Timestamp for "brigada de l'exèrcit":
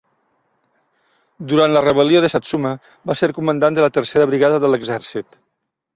4.33-5.43